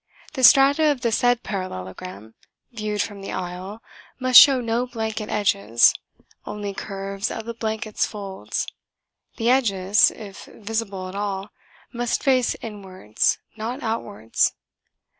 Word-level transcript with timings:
The 0.33 0.43
strata 0.43 0.89
of 0.91 1.01
the 1.01 1.11
said 1.11 1.43
parallelogram, 1.43 2.33
viewed 2.71 3.03
from 3.03 3.21
the 3.21 3.31
aisle, 3.31 3.83
must 4.19 4.39
show 4.39 4.59
no 4.59 4.87
blanket 4.87 5.29
edges, 5.29 5.93
only 6.43 6.73
curves 6.73 7.29
of 7.29 7.45
the 7.45 7.53
blankets' 7.53 8.07
folds: 8.07 8.65
the 9.37 9.51
edges 9.51 10.09
(if 10.09 10.45
visible 10.45 11.07
at 11.07 11.13
all) 11.13 11.51
must 11.93 12.23
face 12.23 12.55
inwards, 12.63 13.37
not 13.57 13.83
outwards. 13.83 14.53